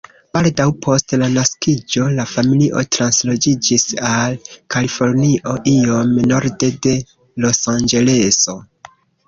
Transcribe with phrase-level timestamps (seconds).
[0.35, 4.39] Baldaŭ post la naskiĝo la familio transloĝiĝis al
[4.77, 6.97] Kalifornio, iom norde de
[7.47, 8.61] Losanĝeleso.